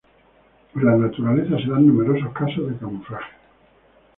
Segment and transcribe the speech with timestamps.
[0.73, 3.33] En la naturaleza se dan numerosos casos de camuflaje.